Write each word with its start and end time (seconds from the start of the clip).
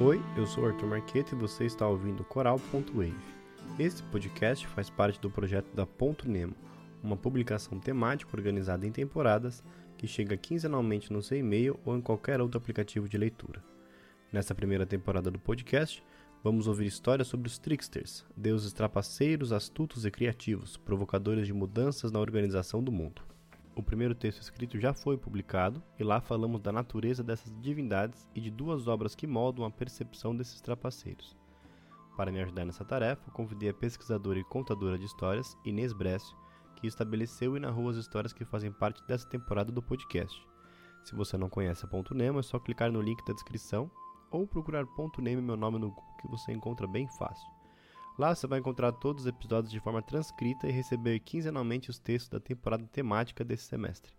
Oi, 0.00 0.22
eu 0.36 0.46
sou 0.46 0.66
Arthur 0.66 0.86
Marquete 0.86 1.34
e 1.34 1.38
você 1.38 1.64
está 1.64 1.88
ouvindo 1.88 2.22
Coral.wave. 2.24 3.14
Este 3.78 4.02
podcast 4.04 4.66
faz 4.68 4.88
parte 4.88 5.20
do 5.20 5.28
projeto 5.28 5.74
da 5.74 5.84
Ponto 5.84 6.28
Nemo, 6.28 6.54
uma 7.02 7.16
publicação 7.16 7.80
temática 7.80 8.36
organizada 8.36 8.86
em 8.86 8.92
temporadas 8.92 9.64
que 9.98 10.06
chega 10.06 10.36
quinzenalmente 10.36 11.12
no 11.12 11.20
seu 11.20 11.38
e-mail 11.38 11.80
ou 11.84 11.96
em 11.96 12.00
qualquer 12.00 12.40
outro 12.40 12.58
aplicativo 12.58 13.08
de 13.08 13.18
leitura. 13.18 13.60
Nessa 14.32 14.54
primeira 14.54 14.86
temporada 14.86 15.32
do 15.32 15.38
podcast, 15.38 16.00
vamos 16.42 16.68
ouvir 16.68 16.86
histórias 16.86 17.26
sobre 17.26 17.48
os 17.48 17.58
tricksters, 17.58 18.24
deuses 18.36 18.72
trapaceiros, 18.72 19.52
astutos 19.52 20.06
e 20.06 20.10
criativos, 20.12 20.76
provocadores 20.76 21.46
de 21.46 21.52
mudanças 21.52 22.12
na 22.12 22.20
organização 22.20 22.82
do 22.82 22.92
mundo. 22.92 23.33
O 23.76 23.82
primeiro 23.82 24.14
texto 24.14 24.40
escrito 24.40 24.78
já 24.78 24.94
foi 24.94 25.16
publicado 25.16 25.82
e 25.98 26.04
lá 26.04 26.20
falamos 26.20 26.60
da 26.60 26.70
natureza 26.70 27.24
dessas 27.24 27.52
divindades 27.60 28.28
e 28.32 28.40
de 28.40 28.48
duas 28.48 28.86
obras 28.86 29.16
que 29.16 29.26
moldam 29.26 29.64
a 29.64 29.70
percepção 29.70 30.34
desses 30.34 30.60
trapaceiros. 30.60 31.36
Para 32.16 32.30
me 32.30 32.40
ajudar 32.40 32.64
nessa 32.64 32.84
tarefa, 32.84 33.32
convidei 33.32 33.68
a 33.70 33.74
pesquisadora 33.74 34.38
e 34.38 34.44
contadora 34.44 34.96
de 34.96 35.04
histórias 35.04 35.56
Inês 35.64 35.92
Brécio, 35.92 36.36
que 36.76 36.86
estabeleceu 36.86 37.56
e 37.56 37.60
narrou 37.60 37.88
as 37.88 37.96
histórias 37.96 38.32
que 38.32 38.44
fazem 38.44 38.70
parte 38.70 39.04
dessa 39.08 39.28
temporada 39.28 39.72
do 39.72 39.82
podcast. 39.82 40.40
Se 41.02 41.16
você 41.16 41.36
não 41.36 41.50
conhece 41.50 41.84
a 41.84 41.88
Ponto 41.88 42.14
Nemo, 42.14 42.38
é 42.38 42.42
só 42.42 42.60
clicar 42.60 42.92
no 42.92 43.02
link 43.02 43.24
da 43.26 43.34
descrição 43.34 43.90
ou 44.30 44.46
procurar 44.46 44.86
Ponto 44.86 45.20
Nemo 45.20 45.42
meu 45.42 45.56
nome 45.56 45.80
no 45.80 45.88
Google 45.88 46.16
que 46.20 46.28
você 46.28 46.52
encontra 46.52 46.86
bem 46.86 47.08
fácil. 47.18 47.53
Lá 48.16 48.34
você 48.34 48.46
vai 48.46 48.60
encontrar 48.60 48.92
todos 48.92 49.24
os 49.24 49.28
episódios 49.28 49.72
de 49.72 49.80
forma 49.80 50.00
transcrita 50.00 50.68
e 50.68 50.72
receber 50.72 51.18
quinzenalmente 51.20 51.90
os 51.90 51.98
textos 51.98 52.28
da 52.28 52.38
temporada 52.38 52.86
temática 52.86 53.44
desse 53.44 53.64
semestre. 53.64 54.12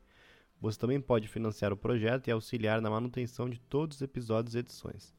Você 0.59 0.77
também 0.77 0.99
pode 0.99 1.27
financiar 1.27 1.71
o 1.71 1.77
projeto 1.77 2.27
e 2.27 2.31
auxiliar 2.31 2.81
na 2.81 2.89
manutenção 2.89 3.49
de 3.49 3.59
todos 3.59 3.97
os 3.97 4.01
episódios 4.01 4.55
e 4.55 4.59
edições. 4.59 5.13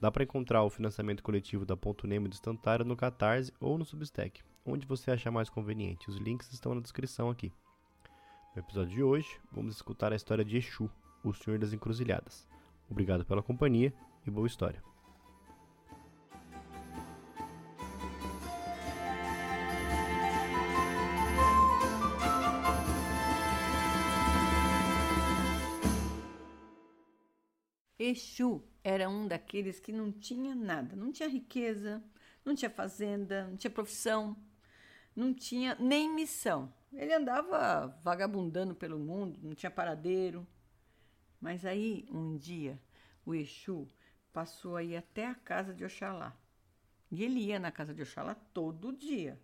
Dá 0.00 0.10
para 0.10 0.22
encontrar 0.22 0.62
o 0.62 0.70
financiamento 0.70 1.22
coletivo 1.22 1.66
da 1.66 1.76
Ponto 1.76 2.06
Nemo 2.06 2.28
do 2.28 2.32
Estantário 2.32 2.84
no 2.84 2.96
Catarse 2.96 3.52
ou 3.60 3.76
no 3.76 3.84
Substack, 3.84 4.42
onde 4.64 4.86
você 4.86 5.10
achar 5.10 5.30
mais 5.30 5.50
conveniente. 5.50 6.08
Os 6.08 6.16
links 6.16 6.52
estão 6.52 6.74
na 6.74 6.80
descrição 6.80 7.28
aqui. 7.28 7.52
No 8.54 8.62
episódio 8.62 8.94
de 8.94 9.02
hoje, 9.02 9.28
vamos 9.52 9.74
escutar 9.74 10.12
a 10.12 10.16
história 10.16 10.44
de 10.44 10.56
Exu, 10.56 10.90
o 11.22 11.34
Senhor 11.34 11.58
das 11.58 11.72
Encruzilhadas. 11.72 12.48
Obrigado 12.88 13.24
pela 13.24 13.42
companhia 13.42 13.92
e 14.26 14.30
boa 14.30 14.46
história. 14.46 14.82
Exu 28.08 28.62
era 28.82 29.08
um 29.08 29.26
daqueles 29.26 29.78
que 29.78 29.92
não 29.92 30.10
tinha 30.10 30.54
nada, 30.54 30.96
não 30.96 31.12
tinha 31.12 31.28
riqueza, 31.28 32.02
não 32.44 32.54
tinha 32.54 32.70
fazenda, 32.70 33.46
não 33.46 33.56
tinha 33.56 33.70
profissão, 33.70 34.36
não 35.14 35.34
tinha 35.34 35.74
nem 35.78 36.12
missão. 36.14 36.72
Ele 36.92 37.12
andava 37.12 37.88
vagabundando 38.02 38.74
pelo 38.74 38.98
mundo, 38.98 39.38
não 39.42 39.54
tinha 39.54 39.70
paradeiro. 39.70 40.46
Mas 41.40 41.64
aí, 41.64 42.06
um 42.10 42.36
dia, 42.36 42.80
o 43.24 43.34
Exu 43.34 43.86
passou 44.32 44.76
aí 44.76 44.96
até 44.96 45.26
a 45.26 45.34
casa 45.34 45.74
de 45.74 45.84
Oxalá. 45.84 46.36
E 47.10 47.24
ele 47.24 47.40
ia 47.40 47.58
na 47.58 47.70
casa 47.70 47.94
de 47.94 48.02
Oxalá 48.02 48.34
todo 48.34 48.92
dia. 48.92 49.38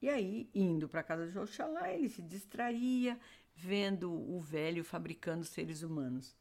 E 0.00 0.08
aí, 0.08 0.48
indo 0.54 0.88
para 0.88 1.00
a 1.00 1.04
casa 1.04 1.26
de 1.26 1.38
Oxalá, 1.38 1.92
ele 1.92 2.08
se 2.08 2.22
distraía 2.22 3.18
vendo 3.54 4.10
o 4.12 4.40
velho 4.40 4.84
fabricando 4.84 5.44
seres 5.44 5.82
humanos. 5.82 6.36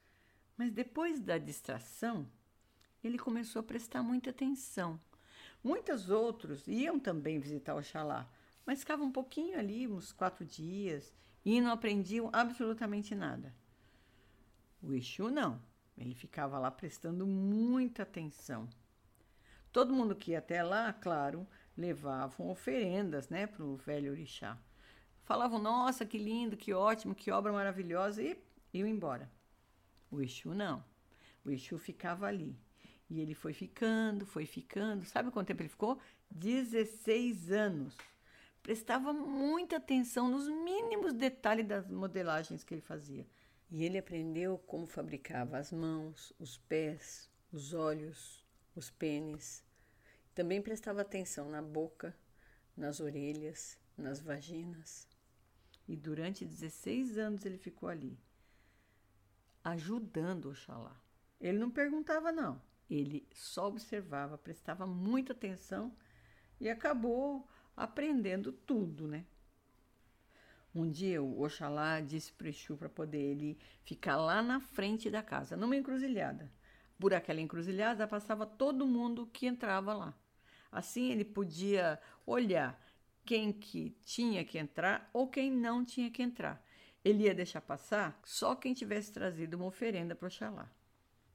Mas 0.59 0.73
depois 0.73 1.21
da 1.21 1.37
distração, 1.37 2.27
ele 3.01 3.17
começou 3.17 3.61
a 3.61 3.63
prestar 3.63 4.03
muita 4.03 4.31
atenção. 4.31 4.99
Muitos 5.63 6.09
outros 6.09 6.67
iam 6.67 6.99
também 6.99 7.39
visitar 7.39 7.75
Oxalá, 7.75 8.29
mas 8.65 8.81
ficavam 8.81 9.05
um 9.05 9.11
pouquinho 9.11 9.57
ali, 9.57 9.87
uns 9.87 10.11
quatro 10.11 10.43
dias, 10.43 11.13
e 11.45 11.61
não 11.61 11.71
aprendiam 11.71 12.29
absolutamente 12.33 13.15
nada. 13.15 13.55
O 14.83 14.91
Exu 14.91 15.29
não, 15.29 15.61
ele 15.97 16.13
ficava 16.13 16.59
lá 16.59 16.69
prestando 16.69 17.25
muita 17.25 18.03
atenção. 18.03 18.67
Todo 19.71 19.93
mundo 19.93 20.13
que 20.13 20.31
ia 20.31 20.39
até 20.39 20.61
lá, 20.61 20.91
claro, 20.91 21.47
levavam 21.77 22.49
oferendas 22.49 23.29
né, 23.29 23.47
para 23.47 23.63
o 23.63 23.77
velho 23.77 24.11
orixá. 24.11 24.57
Falavam, 25.23 25.57
nossa, 25.57 26.05
que 26.05 26.17
lindo, 26.17 26.57
que 26.57 26.73
ótimo, 26.73 27.15
que 27.15 27.31
obra 27.31 27.53
maravilhosa, 27.53 28.21
e 28.21 28.37
iam 28.73 28.85
embora. 28.85 29.38
O 30.11 30.21
Exu 30.21 30.53
não. 30.53 30.83
O 31.45 31.51
Exu 31.51 31.77
ficava 31.77 32.25
ali. 32.25 32.57
E 33.09 33.19
ele 33.19 33.33
foi 33.33 33.53
ficando, 33.53 34.25
foi 34.25 34.45
ficando. 34.45 35.05
Sabe 35.05 35.31
quanto 35.31 35.47
tempo 35.47 35.61
ele 35.61 35.69
ficou? 35.69 35.99
16 36.29 37.51
anos. 37.51 37.97
Prestava 38.61 39.13
muita 39.13 39.77
atenção 39.77 40.29
nos 40.29 40.47
mínimos 40.47 41.13
detalhes 41.13 41.67
das 41.67 41.87
modelagens 41.87 42.63
que 42.63 42.73
ele 42.73 42.81
fazia. 42.81 43.25
E 43.71 43.83
ele 43.83 43.97
aprendeu 43.97 44.57
como 44.59 44.85
fabricava 44.85 45.57
as 45.57 45.71
mãos, 45.71 46.33
os 46.39 46.57
pés, 46.57 47.29
os 47.51 47.73
olhos, 47.73 48.45
os 48.75 48.89
pênis. 48.89 49.63
Também 50.35 50.61
prestava 50.61 51.01
atenção 51.01 51.49
na 51.49 51.61
boca, 51.61 52.15
nas 52.75 52.99
orelhas, 52.99 53.77
nas 53.97 54.19
vaginas. 54.19 55.07
E 55.87 55.95
durante 55.95 56.45
16 56.45 57.17
anos 57.17 57.45
ele 57.45 57.57
ficou 57.57 57.89
ali 57.89 58.17
ajudando 59.71 60.49
Oxalá. 60.49 60.95
Ele 61.39 61.57
não 61.57 61.71
perguntava, 61.71 62.31
não. 62.31 62.61
Ele 62.89 63.27
só 63.31 63.67
observava, 63.67 64.37
prestava 64.37 64.85
muita 64.85 65.33
atenção 65.33 65.95
e 66.59 66.69
acabou 66.69 67.47
aprendendo 67.75 68.51
tudo, 68.51 69.07
né? 69.07 69.25
Um 70.73 70.89
dia 70.89 71.21
o 71.21 71.41
Oxalá 71.41 71.99
disse 71.99 72.31
para 72.33 72.45
o 72.45 72.49
Exu 72.49 72.77
para 72.77 72.89
poder 72.89 73.19
ele 73.19 73.57
ficar 73.83 74.17
lá 74.17 74.41
na 74.41 74.59
frente 74.59 75.09
da 75.09 75.23
casa, 75.23 75.57
numa 75.57 75.75
encruzilhada. 75.75 76.51
Por 76.99 77.13
aquela 77.13 77.41
encruzilhada 77.41 78.07
passava 78.07 78.45
todo 78.45 78.85
mundo 78.85 79.27
que 79.27 79.47
entrava 79.47 79.93
lá. 79.93 80.13
Assim 80.71 81.11
ele 81.11 81.25
podia 81.25 81.99
olhar 82.25 82.79
quem 83.25 83.51
que 83.51 83.91
tinha 84.03 84.43
que 84.43 84.57
entrar 84.57 85.09
ou 85.13 85.27
quem 85.27 85.51
não 85.51 85.83
tinha 85.85 86.11
que 86.11 86.21
entrar 86.21 86.63
ele 87.03 87.23
ia 87.23 87.33
deixar 87.33 87.61
passar 87.61 88.19
só 88.23 88.55
quem 88.55 88.73
tivesse 88.73 89.11
trazido 89.11 89.57
uma 89.57 89.65
oferenda 89.65 90.15
para 90.15 90.27
Oxalá. 90.27 90.69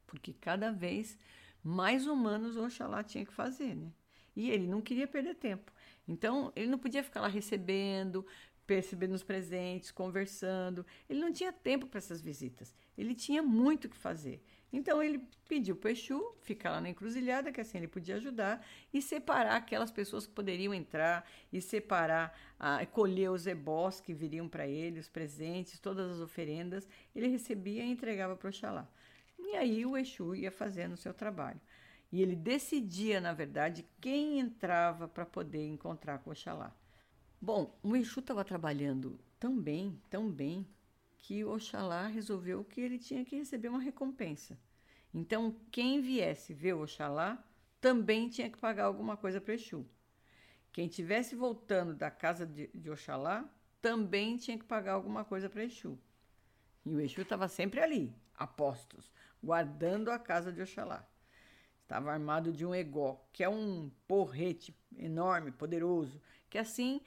Porque 0.06 0.32
cada 0.32 0.70
vez 0.70 1.18
mais 1.62 2.06
humanos 2.06 2.56
o 2.56 2.64
Oxalá 2.64 3.02
tinha 3.02 3.24
que 3.24 3.32
fazer, 3.32 3.74
né? 3.74 3.92
E 4.36 4.50
ele 4.50 4.66
não 4.66 4.80
queria 4.80 5.06
perder 5.06 5.36
tempo. 5.36 5.72
Então, 6.06 6.52
ele 6.54 6.66
não 6.66 6.78
podia 6.78 7.02
ficar 7.02 7.20
lá 7.20 7.28
recebendo, 7.28 8.26
percebendo 8.66 9.14
os 9.14 9.22
presentes, 9.22 9.90
conversando. 9.90 10.84
Ele 11.08 11.20
não 11.20 11.32
tinha 11.32 11.52
tempo 11.52 11.86
para 11.86 11.98
essas 11.98 12.20
visitas. 12.20 12.74
Ele 12.96 13.14
tinha 13.14 13.42
muito 13.42 13.86
o 13.86 13.88
que 13.88 13.96
fazer. 13.96 14.42
Então 14.72 15.00
ele 15.00 15.22
pediu 15.46 15.76
para 15.76 15.88
o 15.88 15.92
Exu 15.92 16.34
ficar 16.40 16.70
lá 16.70 16.80
na 16.80 16.88
encruzilhada, 16.88 17.52
que 17.52 17.60
assim 17.60 17.78
ele 17.78 17.86
podia 17.86 18.16
ajudar, 18.16 18.64
e 18.92 19.00
separar 19.00 19.56
aquelas 19.56 19.92
pessoas 19.92 20.26
que 20.26 20.32
poderiam 20.32 20.74
entrar, 20.74 21.24
e 21.52 21.60
separar, 21.60 22.36
ah, 22.58 22.84
colher 22.86 23.30
os 23.30 23.46
ebós 23.46 24.00
que 24.00 24.12
viriam 24.12 24.48
para 24.48 24.66
ele, 24.66 24.98
os 24.98 25.08
presentes, 25.08 25.78
todas 25.78 26.10
as 26.10 26.20
oferendas, 26.20 26.88
ele 27.14 27.28
recebia 27.28 27.84
e 27.84 27.90
entregava 27.90 28.34
para 28.34 28.48
Oxalá. 28.48 28.88
E 29.38 29.54
aí 29.54 29.86
o 29.86 29.96
Exu 29.96 30.34
ia 30.34 30.50
fazendo 30.50 30.94
o 30.94 30.96
seu 30.96 31.14
trabalho. 31.14 31.60
E 32.10 32.20
ele 32.20 32.34
decidia, 32.34 33.20
na 33.20 33.32
verdade, 33.32 33.86
quem 34.00 34.40
entrava 34.40 35.06
para 35.06 35.26
poder 35.26 35.66
encontrar 35.66 36.18
com 36.18 36.30
Oxalá. 36.30 36.74
Bom, 37.44 37.78
o 37.82 37.94
Exu 37.94 38.20
estava 38.20 38.42
trabalhando 38.42 39.20
tão 39.38 39.60
bem, 39.60 40.00
tão 40.08 40.30
bem, 40.30 40.66
que 41.18 41.44
Oxalá 41.44 42.06
resolveu 42.06 42.64
que 42.64 42.80
ele 42.80 42.98
tinha 42.98 43.22
que 43.22 43.36
receber 43.36 43.68
uma 43.68 43.82
recompensa. 43.82 44.58
Então, 45.12 45.54
quem 45.70 46.00
viesse 46.00 46.54
ver 46.54 46.72
Oxalá 46.72 47.44
também 47.82 48.30
tinha 48.30 48.48
que 48.48 48.56
pagar 48.56 48.84
alguma 48.84 49.14
coisa 49.14 49.42
para 49.42 49.52
Exu. 49.52 49.86
Quem 50.72 50.88
tivesse 50.88 51.36
voltando 51.36 51.92
da 51.92 52.10
casa 52.10 52.46
de, 52.46 52.68
de 52.68 52.90
Oxalá 52.90 53.44
também 53.82 54.38
tinha 54.38 54.58
que 54.58 54.64
pagar 54.64 54.94
alguma 54.94 55.22
coisa 55.22 55.46
para 55.46 55.64
Exu. 55.64 55.98
E 56.82 56.94
o 56.94 56.98
Exu 56.98 57.20
estava 57.20 57.46
sempre 57.46 57.78
ali, 57.78 58.16
a 58.38 58.46
postos, 58.46 59.12
guardando 59.42 60.10
a 60.10 60.18
casa 60.18 60.50
de 60.50 60.62
Oxalá. 60.62 61.06
Estava 61.82 62.10
armado 62.10 62.50
de 62.50 62.64
um 62.64 62.74
egó, 62.74 63.22
que 63.34 63.44
é 63.44 63.48
um 63.50 63.90
porrete 64.08 64.74
enorme, 64.96 65.52
poderoso, 65.52 66.18
que 66.48 66.56
assim 66.56 67.02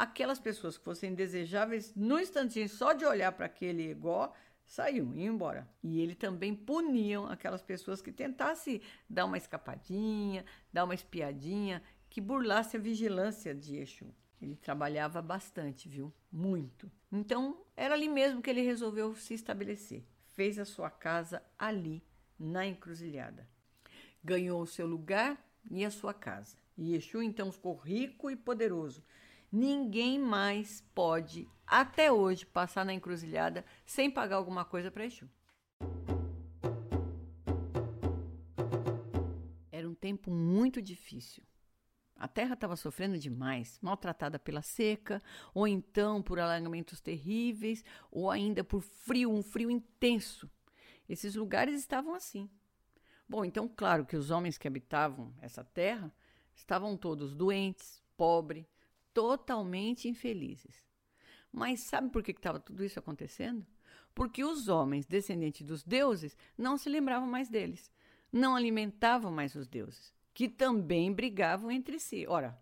aquelas 0.00 0.40
pessoas 0.40 0.78
que 0.78 0.84
fossem 0.84 1.14
desejáveis, 1.14 1.94
no 1.94 2.18
instantinho, 2.18 2.66
só 2.70 2.94
de 2.94 3.04
olhar 3.04 3.32
para 3.32 3.44
aquele 3.44 3.90
egó, 3.90 4.32
saíam, 4.64 5.14
iam 5.14 5.34
embora. 5.34 5.68
E 5.82 6.00
ele 6.00 6.14
também 6.14 6.54
puniam 6.54 7.26
aquelas 7.26 7.60
pessoas 7.60 8.00
que 8.00 8.10
tentassem 8.10 8.80
dar 9.06 9.26
uma 9.26 9.36
escapadinha, 9.36 10.42
dar 10.72 10.84
uma 10.84 10.94
espiadinha, 10.94 11.82
que 12.08 12.18
burlasse 12.18 12.78
a 12.78 12.80
vigilância 12.80 13.54
de 13.54 13.76
Exu. 13.76 14.06
Ele 14.40 14.56
trabalhava 14.56 15.20
bastante, 15.20 15.86
viu? 15.86 16.10
Muito. 16.32 16.90
Então, 17.12 17.62
era 17.76 17.92
ali 17.92 18.08
mesmo 18.08 18.40
que 18.40 18.48
ele 18.48 18.62
resolveu 18.62 19.14
se 19.14 19.34
estabelecer. 19.34 20.02
Fez 20.28 20.58
a 20.58 20.64
sua 20.64 20.88
casa 20.88 21.42
ali, 21.58 22.02
na 22.38 22.66
encruzilhada. 22.66 23.46
Ganhou 24.24 24.62
o 24.62 24.66
seu 24.66 24.86
lugar 24.86 25.38
e 25.70 25.84
a 25.84 25.90
sua 25.90 26.14
casa. 26.14 26.56
E 26.74 26.94
Exu 26.94 27.22
então 27.22 27.52
ficou 27.52 27.76
rico 27.76 28.30
e 28.30 28.36
poderoso. 28.36 29.04
Ninguém 29.52 30.16
mais 30.16 30.80
pode, 30.94 31.48
até 31.66 32.12
hoje, 32.12 32.46
passar 32.46 32.84
na 32.84 32.94
encruzilhada 32.94 33.64
sem 33.84 34.08
pagar 34.08 34.36
alguma 34.36 34.64
coisa 34.64 34.92
para 34.92 35.04
Exu. 35.04 35.28
Era 39.72 39.88
um 39.88 39.94
tempo 39.94 40.30
muito 40.30 40.80
difícil. 40.80 41.42
A 42.14 42.28
terra 42.28 42.54
estava 42.54 42.76
sofrendo 42.76 43.18
demais, 43.18 43.76
maltratada 43.82 44.38
pela 44.38 44.62
seca, 44.62 45.20
ou 45.52 45.66
então 45.66 46.22
por 46.22 46.38
alagamentos 46.38 47.00
terríveis, 47.00 47.82
ou 48.08 48.30
ainda 48.30 48.62
por 48.62 48.82
frio, 48.82 49.32
um 49.32 49.42
frio 49.42 49.68
intenso. 49.68 50.48
Esses 51.08 51.34
lugares 51.34 51.74
estavam 51.80 52.14
assim. 52.14 52.48
Bom, 53.28 53.44
então, 53.44 53.66
claro 53.66 54.06
que 54.06 54.16
os 54.16 54.30
homens 54.30 54.56
que 54.56 54.68
habitavam 54.68 55.34
essa 55.40 55.64
terra 55.64 56.12
estavam 56.54 56.96
todos 56.96 57.34
doentes, 57.34 58.00
pobres, 58.16 58.66
totalmente 59.20 60.08
infelizes. 60.08 60.82
Mas 61.52 61.80
sabe 61.80 62.08
por 62.08 62.22
que 62.22 62.30
estava 62.30 62.58
tudo 62.58 62.82
isso 62.82 62.98
acontecendo? 62.98 63.66
Porque 64.14 64.42
os 64.42 64.66
homens 64.66 65.04
descendentes 65.06 65.66
dos 65.66 65.84
deuses 65.84 66.34
não 66.56 66.78
se 66.78 66.88
lembravam 66.88 67.28
mais 67.28 67.50
deles, 67.50 67.92
não 68.32 68.56
alimentavam 68.56 69.30
mais 69.30 69.54
os 69.54 69.68
deuses, 69.68 70.14
que 70.32 70.48
também 70.48 71.12
brigavam 71.12 71.70
entre 71.70 71.98
si. 71.98 72.26
Ora, 72.26 72.58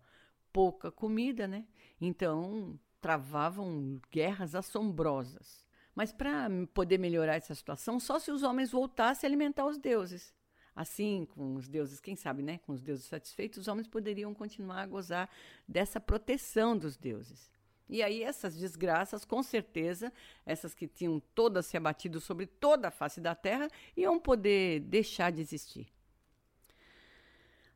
pouca 0.51 0.91
comida, 0.91 1.47
né? 1.47 1.65
Então 2.01 2.77
travavam 2.99 4.01
guerras 4.11 4.53
assombrosas. 4.53 5.65
Mas 5.95 6.11
para 6.11 6.49
poder 6.73 6.97
melhorar 6.97 7.35
essa 7.35 7.55
situação, 7.55 8.01
só 8.01 8.19
se 8.19 8.31
os 8.31 8.43
homens 8.43 8.69
voltassem 8.69 9.25
a 9.25 9.29
alimentar 9.29 9.65
os 9.65 9.77
deuses. 9.77 10.33
Assim, 10.75 11.27
com 11.31 11.55
os 11.55 11.67
deuses, 11.67 11.99
quem 11.99 12.15
sabe, 12.15 12.41
né? 12.41 12.59
Com 12.59 12.73
os 12.73 12.81
deuses 12.81 13.05
satisfeitos, 13.05 13.59
os 13.59 13.67
homens 13.67 13.87
poderiam 13.87 14.33
continuar 14.33 14.81
a 14.81 14.85
gozar 14.85 15.29
dessa 15.67 15.99
proteção 15.99 16.77
dos 16.77 16.95
deuses. 16.95 17.51
E 17.89 18.03
aí, 18.03 18.21
essas 18.21 18.55
desgraças, 18.55 19.25
com 19.25 19.41
certeza, 19.41 20.13
essas 20.45 20.75
que 20.75 20.87
tinham 20.87 21.19
todas 21.33 21.65
se 21.65 21.75
abatido 21.75 22.21
sobre 22.21 22.45
toda 22.45 22.89
a 22.89 22.91
face 22.91 23.19
da 23.19 23.33
terra, 23.33 23.67
iam 23.97 24.19
poder 24.19 24.81
deixar 24.81 25.31
de 25.31 25.41
existir. 25.41 25.87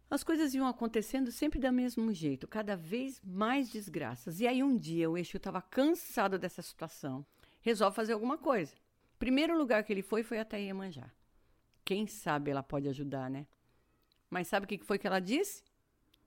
As 0.07 0.23
coisas 0.23 0.53
iam 0.53 0.67
acontecendo 0.67 1.31
sempre 1.31 1.59
do 1.59 1.71
mesmo 1.73 2.13
jeito, 2.13 2.47
cada 2.47 2.75
vez 2.75 3.19
mais 3.23 3.71
desgraças. 3.71 4.39
E 4.39 4.47
aí, 4.47 4.61
um 4.61 4.77
dia, 4.77 5.09
o 5.09 5.17
Exu 5.17 5.37
estava 5.37 5.59
cansado 5.59 6.37
dessa 6.37 6.61
situação, 6.61 7.25
resolve 7.61 7.95
fazer 7.95 8.13
alguma 8.13 8.37
coisa. 8.37 8.75
Primeiro 9.17 9.57
lugar 9.57 9.83
que 9.83 9.91
ele 9.91 10.03
foi 10.03 10.21
foi 10.21 10.37
até 10.37 10.61
Iemanjá. 10.61 11.09
Quem 11.85 12.07
sabe 12.07 12.51
ela 12.51 12.63
pode 12.63 12.87
ajudar, 12.87 13.29
né? 13.29 13.45
Mas 14.29 14.47
sabe 14.47 14.65
o 14.65 14.67
que 14.67 14.83
foi 14.83 14.97
que 14.97 15.07
ela 15.07 15.19
disse? 15.19 15.63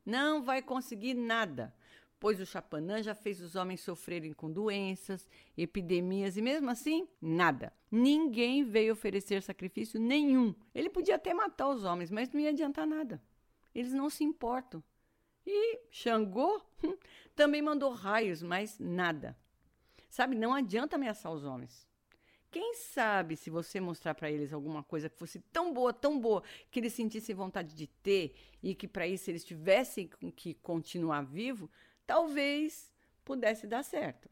Não 0.04 0.42
vai 0.42 0.62
conseguir 0.62 1.14
nada, 1.14 1.74
pois 2.20 2.40
o 2.40 2.46
Chapanã 2.46 3.02
já 3.02 3.14
fez 3.14 3.40
os 3.40 3.56
homens 3.56 3.80
sofrerem 3.80 4.32
com 4.32 4.50
doenças, 4.50 5.28
epidemias 5.56 6.36
e 6.36 6.42
mesmo 6.42 6.70
assim, 6.70 7.08
nada. 7.20 7.72
Ninguém 7.90 8.64
veio 8.64 8.92
oferecer 8.92 9.42
sacrifício 9.42 10.00
nenhum. 10.00 10.54
Ele 10.74 10.88
podia 10.88 11.16
até 11.16 11.34
matar 11.34 11.68
os 11.68 11.84
homens, 11.84 12.10
mas 12.10 12.30
não 12.30 12.40
ia 12.40 12.50
adiantar 12.50 12.86
nada. 12.86 13.20
Eles 13.74 13.92
não 13.92 14.08
se 14.08 14.22
importam. 14.22 14.82
E 15.44 15.80
Xangô 15.90 16.60
hum, 16.84 16.96
também 17.34 17.62
mandou 17.62 17.92
raios, 17.92 18.42
mas 18.42 18.78
nada. 18.78 19.36
Sabe, 20.08 20.34
não 20.34 20.54
adianta 20.54 20.96
ameaçar 20.96 21.32
os 21.32 21.44
homens. 21.44 21.85
Quem 22.58 22.72
sabe 22.72 23.36
se 23.36 23.50
você 23.50 23.78
mostrar 23.78 24.14
para 24.14 24.30
eles 24.30 24.50
alguma 24.50 24.82
coisa 24.82 25.10
que 25.10 25.18
fosse 25.18 25.40
tão 25.52 25.74
boa, 25.74 25.92
tão 25.92 26.18
boa, 26.18 26.42
que 26.70 26.80
eles 26.80 26.94
sentissem 26.94 27.34
vontade 27.34 27.76
de 27.76 27.86
ter 27.86 28.34
e 28.62 28.74
que 28.74 28.88
para 28.88 29.06
isso 29.06 29.30
eles 29.30 29.44
tivessem 29.44 30.08
que 30.34 30.54
continuar 30.54 31.20
vivo, 31.20 31.70
talvez 32.06 32.90
pudesse 33.22 33.66
dar 33.66 33.82
certo. 33.82 34.30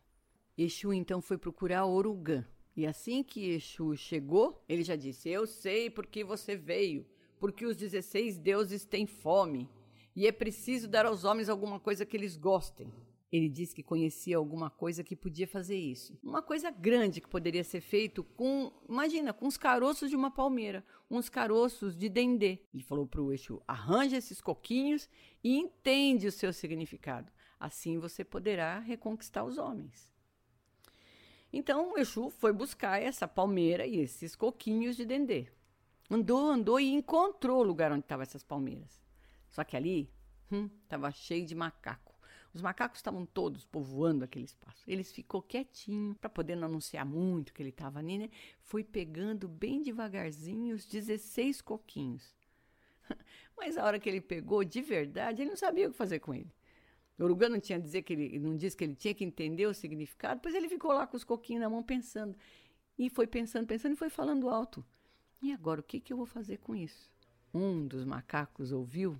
Exu 0.57 0.95
então 0.95 1.21
foi 1.21 1.37
procurar 1.37 1.85
Orugã. 1.85 2.49
E 2.75 2.87
assim 2.87 3.23
que 3.23 3.51
Exu 3.51 3.95
chegou, 3.95 4.65
ele 4.67 4.83
já 4.83 4.97
disse: 4.97 5.29
Eu 5.29 5.47
sei 5.47 5.91
por 5.91 6.07
que 6.07 6.25
você 6.25 6.57
veio, 6.57 7.07
porque 7.39 7.67
os 7.67 7.77
16 7.77 8.39
deuses 8.39 8.87
têm 8.87 9.07
fome 9.07 9.69
e 10.17 10.27
é 10.27 10.33
preciso 10.33 10.89
dar 10.89 11.05
aos 11.05 11.25
homens 11.25 11.51
alguma 11.51 11.79
coisa 11.79 12.07
que 12.07 12.17
eles 12.17 12.39
gostem. 12.39 12.91
Ele 13.35 13.49
disse 13.49 13.75
que 13.75 13.83
conhecia 13.83 14.37
alguma 14.37 14.71
coisa 14.71 15.03
que 15.03 15.17
podia 15.17 15.49
fazer 15.49 15.77
isso. 15.77 16.17
Uma 16.23 16.41
coisa 16.41 16.71
grande 16.71 17.21
que 17.21 17.27
poderia 17.27 17.65
ser 17.65 17.81
feito 17.81 18.23
com, 18.23 18.73
imagina, 18.89 19.33
com 19.33 19.49
os 19.49 19.57
caroços 19.57 20.09
de 20.09 20.15
uma 20.15 20.31
palmeira, 20.31 20.87
uns 21.11 21.29
caroços 21.29 21.97
de 21.97 22.09
dendê. 22.09 22.61
Ele 22.73 22.85
falou 22.85 23.09
para 23.09 23.21
o 23.21 23.33
Exu: 23.33 23.61
arranja 23.67 24.17
esses 24.17 24.41
coquinhos 24.41 25.11
e 25.43 25.57
entende 25.57 26.29
o 26.29 26.31
seu 26.31 26.53
significado. 26.53 27.33
Assim 27.59 27.99
você 27.99 28.23
poderá 28.23 28.79
reconquistar 28.79 29.43
os 29.43 29.59
homens. 29.59 30.09
Então 31.53 31.93
o 31.93 31.99
Exu 31.99 32.31
foi 32.31 32.53
buscar 32.53 33.03
essa 33.03 33.27
palmeira 33.27 33.85
e 33.85 33.97
esses 33.97 34.37
coquinhos 34.37 34.95
de 34.95 35.05
dendê. 35.05 35.49
Andou, 36.09 36.51
andou 36.51 36.79
e 36.79 36.93
encontrou 36.93 37.59
o 37.59 37.65
lugar 37.65 37.91
onde 37.91 38.05
estavam 38.05 38.23
essas 38.23 38.45
palmeiras. 38.45 39.03
Só 39.51 39.65
que 39.65 39.77
ali 39.77 40.09
estava 40.85 41.09
hum, 41.09 41.13
cheio 41.13 41.45
de 41.45 41.57
macaco. 41.57 42.04
Os 42.55 42.63
macacos 42.63 43.01
estavam 43.01 43.27
todos 43.27 43.65
povoando 43.65 44.25
aquele 44.25 44.45
espaço. 44.45 44.85
Eles 44.87 45.11
ficou 45.11 45.43
quietinho 45.43 46.15
para 46.15 46.31
poder 46.31 46.55
não 46.55 46.69
anunciar 46.69 47.05
muito 47.05 47.53
que 47.53 47.61
ele 47.61 47.71
estava 47.71 47.99
ali, 47.99 48.17
né? 48.17 48.31
Foi 48.61 48.85
pegando 48.85 49.49
bem 49.49 49.83
devagarzinho 49.83 50.77
os 50.77 50.87
16 50.87 51.61
coquinhos. 51.61 52.33
Mas 53.59 53.77
a 53.77 53.85
hora 53.85 53.99
que 53.99 54.09
ele 54.09 54.21
pegou 54.21 54.63
de 54.63 54.81
verdade, 54.81 55.43
ele 55.43 55.51
não 55.51 55.57
sabia 55.57 55.89
o 55.89 55.91
que 55.91 55.97
fazer 55.97 56.21
com 56.21 56.33
ele. 56.33 56.55
O 57.19 57.25
Uruguai 57.25 57.49
não 57.49 57.59
tinha 57.59 57.79
dizer 57.79 58.03
que 58.03 58.13
ele 58.13 58.39
não 58.39 58.57
disse 58.57 58.77
que 58.77 58.85
ele 58.85 58.95
tinha 58.95 59.15
que 59.15 59.25
entender 59.25 59.67
o 59.67 59.75
significado, 59.75 60.41
pois 60.41 60.55
ele 60.55 60.69
ficou 60.69 60.93
lá 60.93 61.09
com 61.09 61.17
os 61.17 61.25
coquinhos 61.25 61.61
na 61.61 61.69
mão 61.69 61.83
pensando. 61.83 62.37
E 62.97 63.11
foi 63.11 63.27
pensando, 63.27 63.67
pensando 63.67 63.95
e 63.95 63.97
foi 63.97 64.09
falando 64.09 64.49
alto. 64.49 64.85
E 65.43 65.53
agora 65.53 65.81
o 65.81 65.85
que, 65.85 65.99
que 65.99 66.13
eu 66.13 66.17
vou 66.17 66.27
fazer 66.27 66.59
com 66.59 66.75
isso? 66.75 67.11
Um 67.53 67.87
dos 67.87 68.05
macacos 68.05 68.71
ouviu 68.71 69.19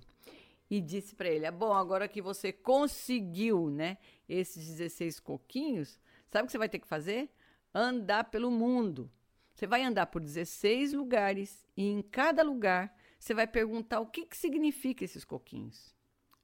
e 0.69 0.81
disse 0.81 1.15
para 1.15 1.29
ele: 1.29 1.45
ah, 1.45 1.51
Bom, 1.51 1.73
agora 1.73 2.07
que 2.07 2.21
você 2.21 2.51
conseguiu 2.51 3.69
né, 3.69 3.97
esses 4.27 4.67
16 4.67 5.19
coquinhos, 5.19 5.99
sabe 6.29 6.43
o 6.43 6.45
que 6.47 6.51
você 6.51 6.57
vai 6.57 6.69
ter 6.69 6.79
que 6.79 6.87
fazer? 6.87 7.29
Andar 7.73 8.25
pelo 8.25 8.49
mundo. 8.49 9.11
Você 9.53 9.65
vai 9.65 9.83
andar 9.83 10.07
por 10.07 10.21
16 10.21 10.93
lugares 10.93 11.65
e 11.77 11.87
em 11.87 12.01
cada 12.01 12.43
lugar 12.43 12.93
você 13.17 13.33
vai 13.33 13.47
perguntar 13.47 14.01
o 14.01 14.05
que, 14.05 14.25
que 14.25 14.37
significa 14.37 15.03
esses 15.03 15.23
coquinhos. 15.23 15.95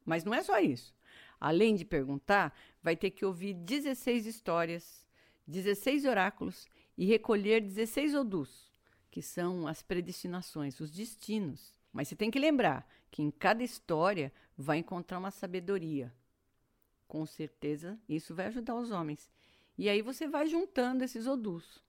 Mas 0.06 0.24
não 0.24 0.34
é 0.34 0.42
só 0.42 0.60
isso. 0.60 0.96
Além 1.40 1.76
de 1.76 1.84
perguntar, 1.84 2.56
vai 2.82 2.96
ter 2.96 3.12
que 3.12 3.26
ouvir 3.26 3.54
16 3.54 4.26
histórias, 4.26 5.06
16 5.48 6.06
oráculos 6.06 6.68
e 6.98 7.06
recolher 7.06 7.62
16 7.62 8.16
odus, 8.16 8.72
que 9.10 9.22
são 9.22 9.68
as 9.68 9.82
predestinações, 9.82 10.80
os 10.80 10.92
destinos. 10.92 11.74
Mas 11.92 12.08
você 12.08 12.16
tem 12.16 12.32
que 12.32 12.40
lembrar 12.40 12.88
que 13.12 13.22
em 13.22 13.30
cada 13.30 13.62
história 13.62 14.32
vai 14.58 14.78
encontrar 14.78 15.20
uma 15.20 15.30
sabedoria. 15.30 16.12
Com 17.08 17.26
certeza, 17.26 18.00
isso 18.08 18.34
vai 18.34 18.48
ajudar 18.48 18.76
os 18.76 18.90
homens. 18.90 19.30
E 19.78 19.90
aí 19.90 20.02
você 20.02 20.28
vai 20.28 20.48
juntando 20.48 21.04
esses 21.04 21.28
odus. 21.28 21.84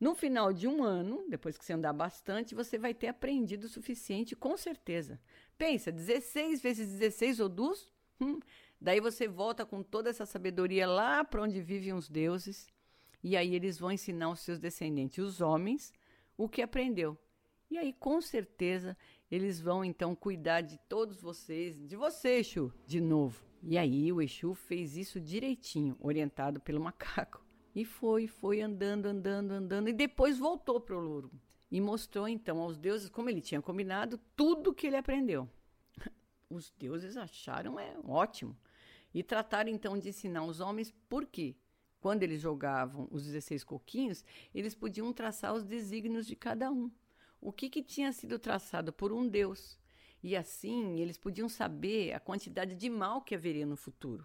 No 0.00 0.14
final 0.14 0.52
de 0.52 0.66
um 0.66 0.82
ano, 0.82 1.24
depois 1.28 1.56
que 1.56 1.64
você 1.64 1.74
andar 1.74 1.92
bastante, 1.92 2.54
você 2.54 2.76
vai 2.76 2.92
ter 2.92 3.08
aprendido 3.08 3.64
o 3.64 3.68
suficiente, 3.68 4.34
com 4.34 4.56
certeza. 4.56 5.20
Pensa, 5.56 5.92
16 5.92 6.60
vezes 6.60 6.88
16 6.88 7.38
odus? 7.38 7.92
Hum, 8.20 8.40
daí 8.80 9.00
você 9.00 9.28
volta 9.28 9.64
com 9.64 9.82
toda 9.82 10.10
essa 10.10 10.26
sabedoria 10.26 10.88
lá 10.88 11.22
para 11.22 11.42
onde 11.42 11.60
vivem 11.60 11.92
os 11.92 12.08
deuses. 12.08 12.68
E 13.22 13.36
aí 13.36 13.54
eles 13.54 13.78
vão 13.78 13.92
ensinar 13.92 14.30
os 14.30 14.40
seus 14.40 14.58
descendentes, 14.58 15.22
os 15.22 15.40
homens, 15.40 15.92
o 16.36 16.48
que 16.48 16.62
aprendeu. 16.62 17.16
E 17.70 17.78
aí, 17.78 17.92
com 17.92 18.20
certeza, 18.20 18.96
eles 19.32 19.58
vão 19.58 19.82
então 19.82 20.14
cuidar 20.14 20.60
de 20.60 20.76
todos 20.76 21.18
vocês, 21.18 21.82
de 21.88 21.96
você, 21.96 22.40
Exu, 22.40 22.70
de 22.86 23.00
novo. 23.00 23.42
E 23.62 23.78
aí 23.78 24.12
o 24.12 24.20
Exu 24.20 24.52
fez 24.52 24.94
isso 24.94 25.18
direitinho, 25.18 25.96
orientado 26.00 26.60
pelo 26.60 26.78
macaco. 26.84 27.42
E 27.74 27.82
foi, 27.82 28.26
foi 28.26 28.60
andando, 28.60 29.06
andando, 29.06 29.52
andando, 29.52 29.88
e 29.88 29.92
depois 29.94 30.38
voltou 30.38 30.78
para 30.78 30.98
o 30.98 31.00
louro. 31.00 31.32
E 31.70 31.80
mostrou 31.80 32.28
então 32.28 32.60
aos 32.60 32.76
deuses, 32.76 33.08
como 33.08 33.30
ele 33.30 33.40
tinha 33.40 33.62
combinado, 33.62 34.20
tudo 34.36 34.74
que 34.74 34.86
ele 34.86 34.96
aprendeu. 34.96 35.48
Os 36.50 36.70
deuses 36.78 37.16
acharam 37.16 37.80
é 37.80 37.96
ótimo. 38.04 38.54
E 39.14 39.22
trataram 39.22 39.70
então 39.70 39.98
de 39.98 40.10
ensinar 40.10 40.44
os 40.44 40.60
homens 40.60 40.92
por 41.08 41.24
quê. 41.24 41.56
Quando 42.02 42.22
eles 42.22 42.42
jogavam 42.42 43.08
os 43.10 43.24
16 43.24 43.64
coquinhos, 43.64 44.22
eles 44.54 44.74
podiam 44.74 45.10
traçar 45.10 45.54
os 45.54 45.64
desígnios 45.64 46.26
de 46.26 46.36
cada 46.36 46.70
um 46.70 46.90
o 47.42 47.52
que, 47.52 47.68
que 47.68 47.82
tinha 47.82 48.12
sido 48.12 48.38
traçado 48.38 48.92
por 48.92 49.12
um 49.12 49.28
Deus. 49.28 49.76
E 50.22 50.36
assim 50.36 51.00
eles 51.00 51.18
podiam 51.18 51.48
saber 51.48 52.12
a 52.12 52.20
quantidade 52.20 52.76
de 52.76 52.88
mal 52.88 53.20
que 53.20 53.34
haveria 53.34 53.66
no 53.66 53.76
futuro. 53.76 54.24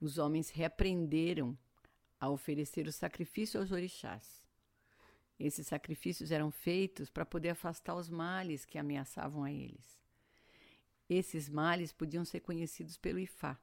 Os 0.00 0.18
homens 0.18 0.50
reaprenderam 0.50 1.56
a 2.20 2.28
oferecer 2.28 2.88
o 2.88 2.92
sacrifício 2.92 3.60
aos 3.60 3.70
orixás. 3.70 4.44
Esses 5.38 5.68
sacrifícios 5.68 6.32
eram 6.32 6.50
feitos 6.50 7.08
para 7.08 7.24
poder 7.24 7.50
afastar 7.50 7.94
os 7.94 8.08
males 8.08 8.64
que 8.64 8.78
ameaçavam 8.78 9.44
a 9.44 9.52
eles. 9.52 10.00
Esses 11.08 11.48
males 11.48 11.92
podiam 11.92 12.24
ser 12.24 12.40
conhecidos 12.40 12.96
pelo 12.96 13.20
Ifá. 13.20 13.56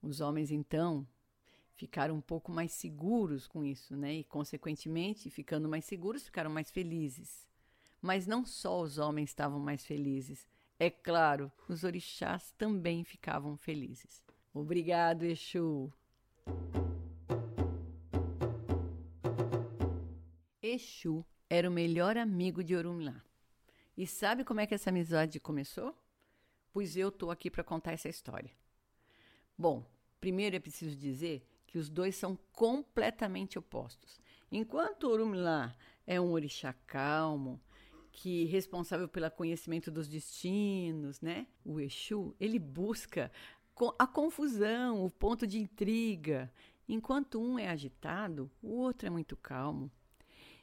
Os 0.00 0.20
homens, 0.20 0.52
então, 0.52 1.04
ficaram 1.74 2.14
um 2.14 2.20
pouco 2.20 2.52
mais 2.52 2.70
seguros 2.70 3.48
com 3.48 3.64
isso, 3.64 3.96
né? 3.96 4.14
E, 4.14 4.24
consequentemente, 4.24 5.28
ficando 5.28 5.68
mais 5.68 5.84
seguros, 5.84 6.24
ficaram 6.24 6.50
mais 6.50 6.70
felizes. 6.70 7.47
Mas 8.00 8.26
não 8.26 8.44
só 8.44 8.80
os 8.80 8.98
homens 8.98 9.30
estavam 9.30 9.58
mais 9.58 9.84
felizes. 9.84 10.46
É 10.78 10.88
claro, 10.90 11.50
os 11.68 11.82
orixás 11.82 12.52
também 12.52 13.02
ficavam 13.02 13.56
felizes. 13.56 14.24
Obrigado, 14.54 15.24
Exu! 15.24 15.92
Exu 20.62 21.24
era 21.50 21.68
o 21.68 21.72
melhor 21.72 22.16
amigo 22.16 22.62
de 22.62 22.76
Orumilá. 22.76 23.22
E 23.96 24.06
sabe 24.06 24.44
como 24.44 24.60
é 24.60 24.66
que 24.66 24.74
essa 24.74 24.90
amizade 24.90 25.40
começou? 25.40 25.96
Pois 26.72 26.96
eu 26.96 27.08
estou 27.08 27.30
aqui 27.30 27.50
para 27.50 27.64
contar 27.64 27.92
essa 27.92 28.08
história. 28.08 28.52
Bom, 29.56 29.84
primeiro 30.20 30.54
é 30.54 30.60
preciso 30.60 30.94
dizer 30.96 31.44
que 31.66 31.78
os 31.78 31.88
dois 31.88 32.14
são 32.14 32.38
completamente 32.52 33.58
opostos. 33.58 34.20
Enquanto 34.52 35.10
Orumilá 35.10 35.74
é 36.06 36.20
um 36.20 36.30
orixá 36.30 36.72
calmo, 36.86 37.60
que 38.12 38.44
é 38.44 38.46
responsável 38.46 39.08
pelo 39.08 39.30
conhecimento 39.30 39.90
dos 39.90 40.08
destinos, 40.08 41.20
né? 41.20 41.46
O 41.64 41.80
Exu, 41.80 42.34
ele 42.40 42.58
busca 42.58 43.30
a 43.98 44.06
confusão, 44.06 45.04
o 45.04 45.10
ponto 45.10 45.46
de 45.46 45.58
intriga. 45.58 46.52
Enquanto 46.88 47.40
um 47.40 47.58
é 47.58 47.68
agitado, 47.68 48.50
o 48.62 48.70
outro 48.70 49.06
é 49.06 49.10
muito 49.10 49.36
calmo. 49.36 49.90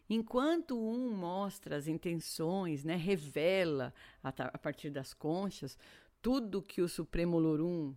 Enquanto 0.10 0.78
um 0.78 1.16
mostra 1.16 1.76
as 1.78 1.88
intenções, 1.88 2.84
né, 2.84 2.96
revela 2.96 3.94
a, 4.24 4.30
a 4.30 4.58
partir 4.58 4.90
das 4.90 5.14
conchas 5.14 5.78
tudo 6.22 6.62
que 6.62 6.82
o 6.82 6.90
Supremo 6.90 7.38
Lorum 7.38 7.96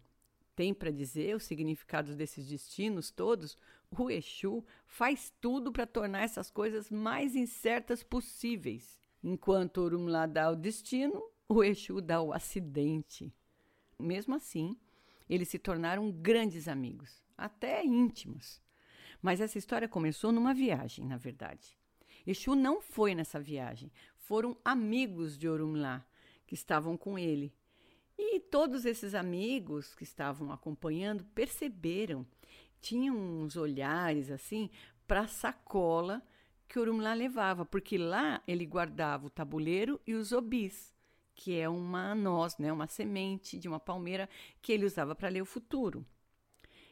tem 0.55 0.75
para 0.75 0.90
dizer, 0.90 1.37
os 1.37 1.45
significados 1.45 2.17
desses 2.17 2.47
destinos 2.47 3.11
todos, 3.11 3.57
o 3.97 4.11
Exu 4.11 4.64
faz 4.87 5.33
tudo 5.40 5.73
para 5.73 5.87
tornar 5.87 6.23
essas 6.23 6.50
coisas 6.50 6.90
mais 6.90 7.35
incertas 7.35 8.02
possíveis. 8.02 8.98
Enquanto 9.22 9.78
Orumlá 9.78 10.26
dá 10.26 10.50
o 10.50 10.56
destino, 10.56 11.22
o 11.48 11.64
Exu 11.64 12.00
dá 12.00 12.20
o 12.20 12.32
acidente. 12.32 13.32
Mesmo 13.98 14.34
assim, 14.34 14.76
eles 15.28 15.48
se 15.48 15.58
tornaram 15.58 16.10
grandes 16.10 16.68
amigos, 16.68 17.22
até 17.37 17.84
íntimos. 17.84 18.60
Mas 19.20 19.40
essa 19.40 19.58
história 19.58 19.88
começou 19.88 20.30
numa 20.30 20.54
viagem, 20.54 21.04
na 21.04 21.16
verdade. 21.16 21.76
Exu 22.26 22.54
não 22.54 22.80
foi 22.80 23.14
nessa 23.14 23.40
viagem. 23.40 23.90
Foram 24.16 24.56
amigos 24.64 25.37
de 25.37 25.48
Orumlá 25.48 26.04
que 26.46 26.54
estavam 26.54 26.96
com 26.96 27.18
ele. 27.18 27.52
E 28.16 28.40
todos 28.40 28.84
esses 28.84 29.14
amigos 29.14 29.94
que 29.94 30.02
estavam 30.02 30.52
acompanhando 30.52 31.25
perceberam, 31.34 32.26
tinham 32.80 33.16
uns 33.16 33.56
olhares 33.56 34.30
assim 34.30 34.70
para 35.06 35.22
a 35.22 35.28
sacola 35.28 36.22
que 36.68 36.78
Orumlá 36.78 37.14
levava, 37.14 37.64
porque 37.64 37.96
lá 37.96 38.42
ele 38.46 38.66
guardava 38.66 39.26
o 39.26 39.30
tabuleiro 39.30 40.00
e 40.06 40.14
os 40.14 40.32
obis, 40.32 40.94
que 41.34 41.58
é 41.58 41.68
uma 41.68 42.14
noz, 42.14 42.58
né, 42.58 42.72
uma 42.72 42.87
semente 42.87 43.58
de 43.58 43.68
uma 43.68 43.80
palmeira 43.80 44.28
que 44.60 44.72
ele 44.72 44.84
usava 44.84 45.14
para 45.14 45.28
ler 45.28 45.42
o 45.42 45.46
futuro. 45.46 46.04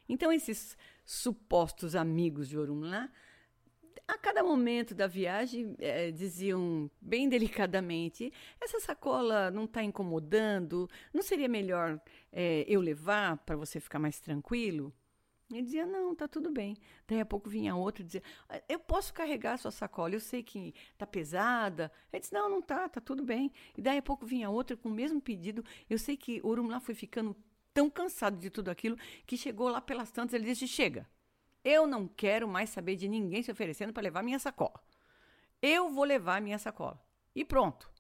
Então 0.09 0.33
esses 0.33 0.77
supostos 1.05 1.95
amigos 1.95 2.49
de 2.49 2.59
Orumlá 2.59 3.11
a 4.09 4.17
cada 4.17 4.43
momento 4.43 4.95
da 4.95 5.07
viagem, 5.07 5.75
é, 5.79 6.11
diziam 6.11 6.91
bem 7.01 7.29
delicadamente: 7.29 8.33
essa 8.61 8.79
sacola 8.79 9.51
não 9.51 9.65
está 9.65 9.83
incomodando? 9.83 10.89
Não 11.13 11.23
seria 11.23 11.49
melhor 11.49 12.01
é, 12.33 12.65
eu 12.69 12.81
levar 12.81 13.39
para 13.39 13.57
você 13.57 13.81
ficar 13.81 13.99
mais 13.99 14.21
tranquilo? 14.21 14.93
Ele 15.51 15.63
dizia: 15.63 15.87
Não, 15.87 16.15
tá 16.15 16.27
tudo 16.27 16.51
bem. 16.51 16.77
Daí 17.07 17.21
a 17.21 17.27
pouco 17.27 17.49
vinha 17.49 17.75
outro 17.75 18.03
e 18.03 18.07
dizia: 18.07 18.23
Eu 18.69 18.79
posso 18.79 19.15
carregar 19.15 19.55
a 19.55 19.59
sua 19.59 19.71
sacola, 19.71 20.15
eu 20.15 20.21
sei 20.21 20.43
que 20.43 20.75
tá 20.99 21.07
pesada. 21.07 21.93
Ele 22.13 22.21
disse: 22.21 22.33
Não, 22.33 22.49
não 22.49 22.61
tá, 22.61 22.89
tá 22.89 23.01
tudo 23.01 23.25
bem. 23.25 23.53
E 23.77 23.83
daí 23.83 23.99
a 23.99 24.03
pouco 24.03 24.27
vinha 24.27 24.51
outro 24.51 24.77
com 24.77 24.89
o 24.89 24.93
mesmo 24.93 25.21
pedido. 25.21 25.65
Eu 25.89 25.99
sei 25.99 26.17
que 26.17 26.41
o 26.43 26.49
Urum 26.49 26.67
lá 26.67 26.81
foi 26.81 26.95
ficando 26.95 27.37
tão 27.73 27.89
cansado 27.89 28.39
de 28.39 28.51
tudo 28.51 28.71
aquilo 28.71 28.97
que 29.27 29.37
chegou 29.37 29.69
lá 29.69 29.81
pelas 29.81 30.11
tantas. 30.11 30.35
Ele 30.35 30.47
disse: 30.47 30.67
Chega, 30.67 31.09
eu 31.65 31.87
não 31.87 32.09
quero 32.09 32.49
mais 32.49 32.71
saber 32.71 32.97
de 32.97 33.09
ninguém 33.09 33.43
se 33.43 33.53
oferecendo 33.53 33.93
para 33.93 34.03
levar 34.03 34.23
minha 34.23 34.39
sacola. 34.39 34.81
Eu 35.63 35.91
vou 35.91 36.05
levar 36.05 36.41
minha 36.41 36.59
sacola. 36.59 37.01
E 37.35 37.45
pronto. 37.45 37.91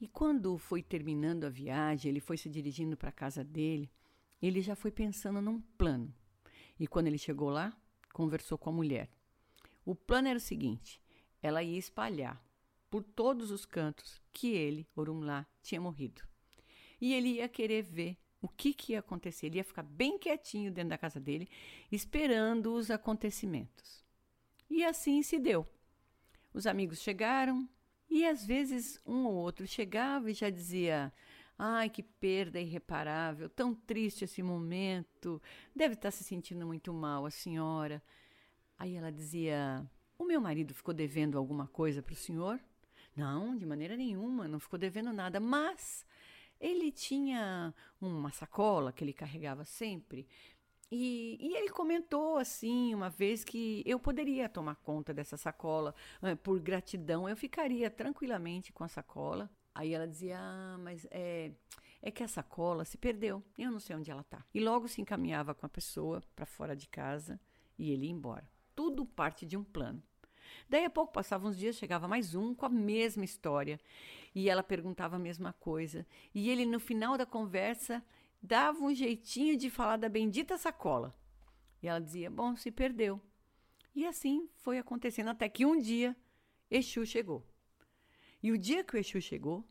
E 0.00 0.06
quando 0.06 0.58
foi 0.58 0.82
terminando 0.82 1.44
a 1.44 1.48
viagem, 1.48 2.10
ele 2.10 2.20
foi 2.20 2.36
se 2.36 2.50
dirigindo 2.50 2.96
para 2.96 3.08
a 3.08 3.12
casa 3.12 3.42
dele, 3.42 3.90
ele 4.40 4.60
já 4.60 4.74
foi 4.74 4.90
pensando 4.90 5.40
num 5.40 5.60
plano. 5.78 6.14
E 6.78 6.86
quando 6.86 7.06
ele 7.06 7.18
chegou 7.18 7.48
lá, 7.48 7.76
conversou 8.12 8.58
com 8.58 8.70
a 8.70 8.72
mulher. 8.72 9.10
O 9.84 9.94
plano 9.94 10.28
era 10.28 10.36
o 10.36 10.40
seguinte: 10.40 11.00
ela 11.42 11.62
ia 11.62 11.78
espalhar 11.78 12.42
por 12.90 13.02
todos 13.02 13.50
os 13.50 13.64
cantos 13.64 14.20
que 14.32 14.48
ele, 14.48 14.86
Orumlá, 14.94 15.46
tinha 15.62 15.80
morrido. 15.80 16.22
E 17.00 17.12
ele 17.14 17.34
ia 17.34 17.48
querer 17.48 17.82
ver 17.82 18.16
o 18.40 18.48
que, 18.48 18.72
que 18.72 18.92
ia 18.92 19.00
acontecer. 19.00 19.46
Ele 19.46 19.58
ia 19.58 19.64
ficar 19.64 19.82
bem 19.82 20.18
quietinho 20.18 20.72
dentro 20.72 20.90
da 20.90 20.98
casa 20.98 21.20
dele, 21.20 21.48
esperando 21.90 22.74
os 22.74 22.90
acontecimentos. 22.90 24.04
E 24.68 24.84
assim 24.84 25.22
se 25.22 25.38
deu. 25.38 25.66
Os 26.52 26.66
amigos 26.66 27.00
chegaram 27.00 27.68
e 28.08 28.24
às 28.24 28.46
vezes 28.46 29.00
um 29.04 29.26
ou 29.26 29.34
outro 29.34 29.66
chegava 29.66 30.30
e 30.30 30.34
já 30.34 30.48
dizia: 30.48 31.12
Ai, 31.58 31.88
que 31.88 32.02
perda 32.02 32.60
irreparável, 32.60 33.48
tão 33.48 33.74
triste 33.74 34.24
esse 34.24 34.42
momento, 34.42 35.40
deve 35.74 35.94
estar 35.94 36.10
se 36.10 36.22
sentindo 36.22 36.66
muito 36.66 36.92
mal 36.92 37.24
a 37.24 37.30
senhora. 37.30 38.02
Aí 38.78 38.94
ela 38.94 39.10
dizia: 39.10 39.88
O 40.18 40.24
meu 40.24 40.40
marido 40.40 40.74
ficou 40.74 40.92
devendo 40.92 41.38
alguma 41.38 41.66
coisa 41.66 42.02
para 42.02 42.12
o 42.12 42.16
senhor? 42.16 42.60
Não, 43.16 43.56
de 43.56 43.64
maneira 43.64 43.96
nenhuma, 43.96 44.46
não 44.46 44.60
ficou 44.60 44.78
devendo 44.78 45.12
nada, 45.12 45.40
mas 45.40 46.04
ele 46.60 46.92
tinha 46.92 47.74
uma 47.98 48.30
sacola 48.30 48.92
que 48.92 49.02
ele 49.02 49.12
carregava 49.14 49.64
sempre. 49.64 50.28
E, 50.90 51.36
e, 51.40 51.56
ele 51.56 51.70
comentou 51.70 52.36
assim 52.36 52.94
uma 52.94 53.10
vez 53.10 53.42
que 53.42 53.82
eu 53.86 53.98
poderia 53.98 54.48
tomar 54.48 54.76
conta 54.76 55.12
dessa 55.12 55.36
sacola 55.36 55.94
por 56.44 56.60
gratidão, 56.60 57.28
eu 57.28 57.36
ficaria 57.36 57.90
tranquilamente 57.90 58.72
com 58.72 58.84
a 58.84 58.88
sacola. 58.88 59.50
Aí 59.76 59.92
ela 59.92 60.08
dizia: 60.08 60.38
Ah, 60.40 60.78
mas 60.78 61.06
é, 61.10 61.52
é 62.00 62.10
que 62.10 62.22
a 62.22 62.28
sacola 62.28 62.82
se 62.84 62.96
perdeu, 62.96 63.42
eu 63.58 63.70
não 63.70 63.78
sei 63.78 63.94
onde 63.94 64.10
ela 64.10 64.22
está. 64.22 64.42
E 64.54 64.58
logo 64.58 64.88
se 64.88 65.02
encaminhava 65.02 65.54
com 65.54 65.66
a 65.66 65.68
pessoa 65.68 66.22
para 66.34 66.46
fora 66.46 66.74
de 66.74 66.88
casa 66.88 67.38
e 67.78 67.90
ele 67.92 68.06
ia 68.06 68.10
embora. 68.12 68.48
Tudo 68.74 69.04
parte 69.04 69.44
de 69.44 69.54
um 69.54 69.62
plano. 69.62 70.02
Daí 70.66 70.86
a 70.86 70.90
pouco 70.90 71.12
passavam 71.12 71.50
uns 71.50 71.58
dias, 71.58 71.76
chegava 71.76 72.08
mais 72.08 72.34
um 72.34 72.54
com 72.54 72.64
a 72.64 72.70
mesma 72.70 73.22
história. 73.22 73.78
E 74.34 74.48
ela 74.48 74.62
perguntava 74.62 75.16
a 75.16 75.18
mesma 75.18 75.52
coisa. 75.52 76.06
E 76.34 76.48
ele, 76.48 76.64
no 76.64 76.80
final 76.80 77.18
da 77.18 77.26
conversa, 77.26 78.02
dava 78.42 78.82
um 78.82 78.94
jeitinho 78.94 79.58
de 79.58 79.68
falar 79.68 79.98
da 79.98 80.08
bendita 80.08 80.56
sacola. 80.56 81.14
E 81.82 81.88
ela 81.88 82.00
dizia: 82.00 82.30
Bom, 82.30 82.56
se 82.56 82.70
perdeu. 82.70 83.20
E 83.94 84.06
assim 84.06 84.48
foi 84.54 84.78
acontecendo 84.78 85.28
até 85.28 85.50
que 85.50 85.66
um 85.66 85.78
dia 85.78 86.16
Exu 86.70 87.04
chegou. 87.04 87.46
E 88.42 88.52
o 88.52 88.58
dia 88.58 88.84
que 88.84 88.94
o 88.94 88.98
Exu 88.98 89.20
chegou, 89.20 89.64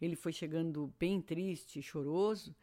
ele 0.00 0.16
foi 0.16 0.32
chegando 0.32 0.92
bem 0.98 1.20
triste, 1.20 1.82
choroso, 1.82 2.54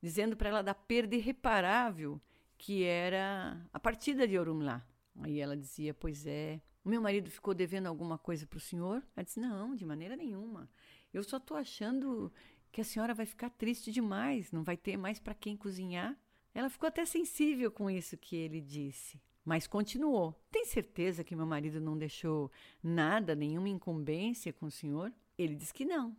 dizendo 0.00 0.36
para 0.36 0.48
ela 0.48 0.62
da 0.62 0.74
perda 0.74 1.14
irreparável 1.14 2.20
que 2.56 2.82
era 2.82 3.64
a 3.72 3.78
partida 3.78 4.26
de 4.26 4.38
Orumlá. 4.38 4.84
Aí 5.20 5.40
ela 5.40 5.56
dizia: 5.56 5.94
Pois 5.94 6.26
é, 6.26 6.60
o 6.84 6.88
meu 6.88 7.00
marido 7.00 7.30
ficou 7.30 7.54
devendo 7.54 7.86
alguma 7.86 8.18
coisa 8.18 8.46
para 8.46 8.56
o 8.56 8.60
senhor? 8.60 9.02
Ela 9.16 9.24
disse: 9.24 9.40
Não, 9.40 9.74
de 9.74 9.84
maneira 9.84 10.16
nenhuma. 10.16 10.68
Eu 11.12 11.22
só 11.22 11.38
estou 11.38 11.56
achando 11.56 12.32
que 12.70 12.80
a 12.80 12.84
senhora 12.84 13.14
vai 13.14 13.24
ficar 13.24 13.50
triste 13.50 13.90
demais, 13.90 14.52
não 14.52 14.62
vai 14.62 14.76
ter 14.76 14.96
mais 14.96 15.18
para 15.18 15.34
quem 15.34 15.56
cozinhar. 15.56 16.18
Ela 16.54 16.68
ficou 16.68 16.88
até 16.88 17.04
sensível 17.04 17.70
com 17.70 17.88
isso 17.88 18.16
que 18.16 18.36
ele 18.36 18.60
disse, 18.60 19.20
mas 19.48 19.66
continuou. 19.66 20.34
Tem 20.50 20.66
certeza 20.66 21.24
que 21.24 21.34
meu 21.34 21.46
marido 21.46 21.80
não 21.80 21.96
deixou 21.96 22.52
nada, 22.82 23.34
nenhuma 23.34 23.70
incumbência 23.70 24.52
com 24.52 24.66
o 24.66 24.70
senhor? 24.70 25.10
Ele 25.38 25.54
disse 25.54 25.72
que 25.72 25.86
não. 25.86 26.14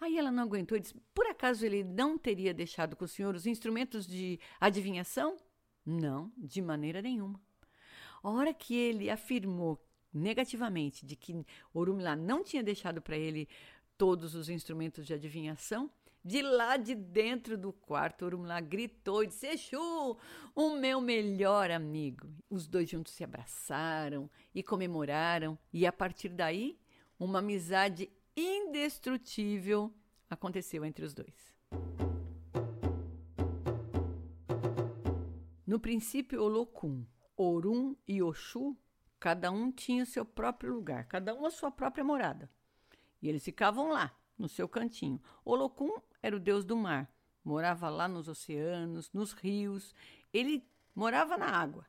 Aí 0.00 0.18
ela 0.18 0.32
não 0.32 0.42
aguentou 0.42 0.76
e 0.76 0.80
disse: 0.80 0.94
Por 1.14 1.24
acaso 1.28 1.64
ele 1.64 1.84
não 1.84 2.18
teria 2.18 2.52
deixado 2.52 2.96
com 2.96 3.04
o 3.04 3.08
senhor 3.08 3.36
os 3.36 3.46
instrumentos 3.46 4.04
de 4.04 4.40
adivinhação? 4.60 5.36
Não, 5.86 6.32
de 6.36 6.60
maneira 6.60 7.00
nenhuma. 7.00 7.40
A 8.20 8.28
hora 8.28 8.52
que 8.52 8.74
ele 8.74 9.10
afirmou 9.10 9.80
negativamente 10.12 11.06
de 11.06 11.14
que 11.14 11.46
Orumilá 11.72 12.16
não 12.16 12.42
tinha 12.42 12.64
deixado 12.64 13.00
para 13.00 13.16
ele 13.16 13.48
todos 13.96 14.34
os 14.34 14.48
instrumentos 14.48 15.06
de 15.06 15.14
adivinhação, 15.14 15.88
De 16.24 16.40
lá 16.40 16.76
de 16.76 16.94
dentro 16.94 17.58
do 17.58 17.72
quarto, 17.72 18.24
Orumlá 18.24 18.60
gritou 18.60 19.24
e 19.24 19.26
disse: 19.26 19.48
Exu, 19.48 20.16
o 20.54 20.76
meu 20.76 21.00
melhor 21.00 21.68
amigo. 21.70 22.28
Os 22.48 22.68
dois 22.68 22.88
juntos 22.88 23.12
se 23.12 23.24
abraçaram 23.24 24.30
e 24.54 24.62
comemoraram, 24.62 25.58
e 25.72 25.84
a 25.84 25.92
partir 25.92 26.28
daí, 26.28 26.78
uma 27.18 27.40
amizade 27.40 28.08
indestrutível 28.36 29.92
aconteceu 30.30 30.84
entre 30.84 31.04
os 31.04 31.12
dois. 31.12 31.52
No 35.66 35.80
princípio, 35.80 36.40
Olocum, 36.40 37.04
Orum 37.36 37.96
e 38.06 38.22
Oxu, 38.22 38.76
cada 39.18 39.50
um 39.50 39.72
tinha 39.72 40.04
o 40.04 40.06
seu 40.06 40.24
próprio 40.24 40.72
lugar, 40.72 41.06
cada 41.06 41.34
um 41.34 41.46
a 41.46 41.50
sua 41.50 41.70
própria 41.70 42.04
morada. 42.04 42.48
E 43.20 43.28
eles 43.28 43.44
ficavam 43.44 43.88
lá, 43.88 44.16
no 44.38 44.48
seu 44.48 44.68
cantinho. 44.68 45.20
Olocum 45.44 46.00
era 46.22 46.36
o 46.36 46.40
deus 46.40 46.64
do 46.64 46.76
mar, 46.76 47.10
morava 47.44 47.88
lá 47.88 48.06
nos 48.06 48.28
oceanos, 48.28 49.10
nos 49.12 49.32
rios, 49.32 49.94
ele 50.32 50.64
morava 50.94 51.36
na 51.36 51.46
água. 51.46 51.86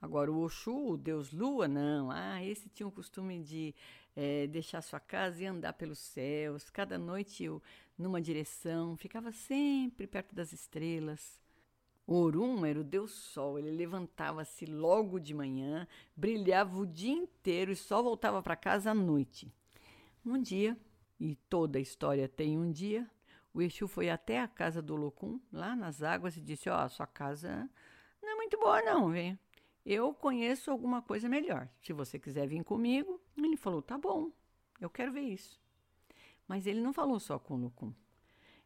Agora, 0.00 0.30
o 0.30 0.44
Oxu, 0.44 0.92
o 0.92 0.96
deus 0.96 1.32
lua, 1.32 1.66
não. 1.66 2.10
Ah, 2.10 2.42
esse 2.44 2.68
tinha 2.68 2.86
o 2.86 2.92
costume 2.92 3.40
de 3.40 3.74
é, 4.14 4.46
deixar 4.46 4.80
sua 4.80 5.00
casa 5.00 5.42
e 5.42 5.46
andar 5.46 5.72
pelos 5.72 5.98
céus, 5.98 6.70
cada 6.70 6.96
noite 6.98 7.44
eu, 7.44 7.62
numa 7.96 8.20
direção, 8.20 8.96
ficava 8.96 9.32
sempre 9.32 10.06
perto 10.06 10.34
das 10.34 10.52
estrelas. 10.52 11.40
Orum 12.06 12.64
era 12.64 12.80
o 12.80 12.84
deus 12.84 13.10
sol, 13.10 13.58
ele 13.58 13.70
levantava-se 13.70 14.64
logo 14.64 15.20
de 15.20 15.34
manhã, 15.34 15.86
brilhava 16.16 16.78
o 16.78 16.86
dia 16.86 17.12
inteiro 17.12 17.70
e 17.70 17.76
só 17.76 18.02
voltava 18.02 18.42
para 18.42 18.56
casa 18.56 18.92
à 18.92 18.94
noite. 18.94 19.52
Um 20.24 20.40
dia, 20.40 20.76
e 21.20 21.34
toda 21.50 21.78
a 21.78 21.82
história 21.82 22.28
tem 22.28 22.56
um 22.56 22.70
dia, 22.70 23.08
o 23.52 23.62
Exu 23.62 23.88
foi 23.88 24.10
até 24.10 24.40
a 24.40 24.48
casa 24.48 24.80
do 24.82 24.94
Locum, 24.94 25.40
lá 25.52 25.74
nas 25.74 26.02
águas, 26.02 26.36
e 26.36 26.40
disse: 26.40 26.68
Ó, 26.68 26.84
oh, 26.84 26.88
sua 26.88 27.06
casa 27.06 27.68
não 28.22 28.30
é 28.30 28.34
muito 28.36 28.58
boa, 28.58 28.82
não, 28.82 29.10
vem. 29.10 29.38
Eu 29.84 30.12
conheço 30.12 30.70
alguma 30.70 31.00
coisa 31.00 31.28
melhor. 31.28 31.68
Se 31.80 31.92
você 31.92 32.18
quiser 32.18 32.46
vir 32.46 32.62
comigo. 32.62 33.20
Ele 33.36 33.56
falou: 33.56 33.80
tá 33.80 33.96
bom, 33.96 34.30
eu 34.80 34.90
quero 34.90 35.12
ver 35.12 35.22
isso. 35.22 35.60
Mas 36.46 36.66
ele 36.66 36.80
não 36.80 36.92
falou 36.92 37.18
só 37.18 37.38
com 37.38 37.54
o 37.54 37.58
Locum. 37.58 37.92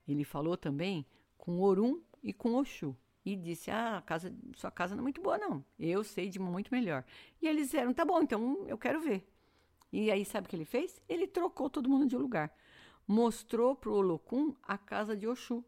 Ele 0.06 0.24
falou 0.24 0.56
também 0.56 1.06
com 1.38 1.60
Orum 1.60 2.00
e 2.22 2.32
com 2.32 2.54
Oxu 2.54 2.96
e 3.24 3.36
disse: 3.36 3.70
Ah, 3.70 3.98
a 3.98 4.02
casa, 4.02 4.34
sua 4.56 4.70
casa 4.70 4.94
não 4.94 5.02
é 5.02 5.04
muito 5.04 5.20
boa, 5.20 5.38
não. 5.38 5.64
Eu 5.78 6.02
sei 6.02 6.28
de 6.28 6.38
muito 6.38 6.72
melhor. 6.72 7.04
E 7.40 7.46
eles 7.46 7.66
disseram: 7.66 7.92
Tá 7.92 8.04
bom, 8.04 8.20
então 8.20 8.64
eu 8.66 8.76
quero 8.76 9.00
ver. 9.00 9.28
E 9.92 10.10
aí, 10.10 10.24
sabe 10.24 10.46
o 10.46 10.50
que 10.50 10.56
ele 10.56 10.64
fez? 10.64 11.00
Ele 11.08 11.26
trocou 11.26 11.68
todo 11.68 11.88
mundo 11.88 12.06
de 12.06 12.16
lugar. 12.16 12.52
Mostrou 13.06 13.74
para 13.74 13.90
Olocum 13.90 14.54
a 14.62 14.78
casa 14.78 15.16
de 15.16 15.26
Oxu. 15.26 15.64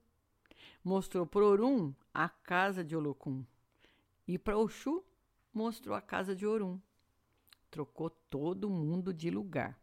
Mostrou 0.82 1.26
para 1.26 1.44
Orum 1.44 1.92
a 2.12 2.28
casa 2.28 2.84
de 2.84 2.96
Olocum. 2.96 3.44
E 4.26 4.38
para 4.38 4.56
Oxu, 4.56 5.04
mostrou 5.52 5.94
a 5.94 6.00
casa 6.00 6.34
de 6.34 6.46
Orum. 6.46 6.80
Trocou 7.70 8.08
todo 8.08 8.70
mundo 8.70 9.12
de 9.12 9.30
lugar. 9.30 9.78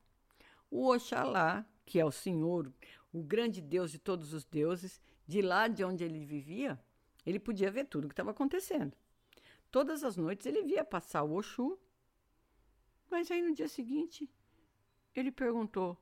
O 0.69 0.87
Oxalá, 0.87 1.65
que 1.85 1.99
é 1.99 2.05
o 2.05 2.11
Senhor, 2.11 2.71
o 3.11 3.21
grande 3.21 3.61
Deus 3.61 3.91
de 3.91 3.99
todos 3.99 4.33
os 4.33 4.45
deuses, 4.45 5.01
de 5.27 5.41
lá 5.41 5.67
de 5.67 5.83
onde 5.83 6.03
ele 6.03 6.25
vivia, 6.25 6.79
ele 7.25 7.39
podia 7.39 7.69
ver 7.69 7.85
tudo 7.85 8.05
o 8.05 8.07
que 8.07 8.13
estava 8.13 8.31
acontecendo. 8.31 8.95
Todas 9.69 10.03
as 10.03 10.17
noites 10.17 10.45
ele 10.45 10.63
via 10.63 10.83
passar 10.83 11.23
o 11.23 11.37
Oxu, 11.37 11.77
mas 13.09 13.29
aí 13.29 13.41
no 13.41 13.53
dia 13.53 13.67
seguinte 13.67 14.29
ele 15.13 15.31
perguntou, 15.31 15.97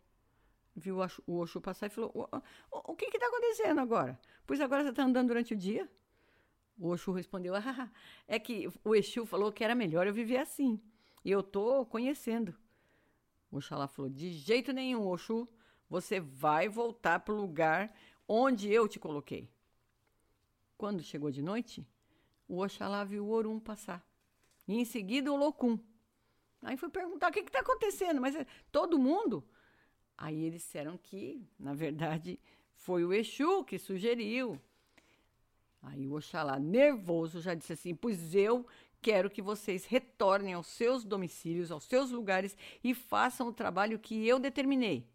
viu 0.75 0.97
o 1.27 1.39
Oxu 1.39 1.61
passar 1.61 1.87
e 1.87 1.89
falou: 1.89 2.11
O, 2.13 2.37
o, 2.77 2.91
o 2.91 2.95
que 2.95 3.05
está 3.05 3.27
acontecendo 3.27 3.79
agora? 3.79 4.19
Pois 4.45 4.61
agora 4.61 4.83
você 4.83 4.89
está 4.89 5.03
andando 5.03 5.27
durante 5.27 5.53
o 5.53 5.57
dia? 5.57 5.89
O 6.77 6.91
Oxu 6.91 7.11
respondeu: 7.11 7.53
Ah, 7.55 7.89
é 8.27 8.39
que 8.39 8.67
o 8.83 8.95
Exu 8.95 9.25
falou 9.25 9.51
que 9.51 9.63
era 9.63 9.75
melhor 9.75 10.07
eu 10.07 10.13
viver 10.13 10.37
assim. 10.37 10.81
E 11.23 11.31
eu 11.31 11.41
estou 11.41 11.85
conhecendo. 11.85 12.55
O 13.51 13.57
Oxalá 13.57 13.87
falou: 13.87 14.09
De 14.09 14.31
jeito 14.31 14.71
nenhum, 14.71 15.07
Oxu. 15.07 15.47
Você 15.89 16.19
vai 16.19 16.69
voltar 16.69 17.19
para 17.19 17.33
o 17.33 17.41
lugar 17.41 17.91
onde 18.27 18.71
eu 18.71 18.87
te 18.87 18.99
coloquei. 18.99 19.49
Quando 20.77 21.01
chegou 21.01 21.31
de 21.31 21.41
noite, 21.41 21.85
o 22.47 22.63
Oxalá 22.63 23.03
viu 23.03 23.25
o 23.25 23.31
Orum 23.31 23.59
passar. 23.59 24.05
E 24.67 24.79
em 24.79 24.85
seguida 24.85 25.33
o 25.33 25.35
Locum. 25.35 25.79
Aí 26.61 26.77
foi 26.77 26.89
perguntar 26.89 27.29
o 27.29 27.33
que 27.33 27.39
está 27.39 27.59
acontecendo, 27.59 28.21
mas 28.21 28.35
é, 28.35 28.45
todo 28.71 28.99
mundo. 28.99 29.43
Aí 30.21 30.43
eles 30.43 30.63
disseram 30.63 30.97
que, 30.97 31.41
na 31.57 31.73
verdade, 31.73 32.37
foi 32.75 33.05
o 33.05 33.13
Exu 33.13 33.63
que 33.63 33.79
sugeriu. 33.79 34.59
Aí 35.81 36.05
o 36.05 36.13
Oxalá, 36.15 36.59
nervoso, 36.59 37.39
já 37.39 37.53
disse 37.53 37.71
assim: 37.71 37.95
Pois 37.95 38.35
eu 38.35 38.67
quero 39.01 39.29
que 39.29 39.41
vocês 39.41 39.85
retornem 39.85 40.55
aos 40.55 40.67
seus 40.67 41.05
domicílios, 41.05 41.71
aos 41.71 41.85
seus 41.85 42.11
lugares 42.11 42.57
e 42.83 42.93
façam 42.93 43.47
o 43.47 43.53
trabalho 43.53 43.97
que 43.97 44.27
eu 44.27 44.37
determinei. 44.39 45.07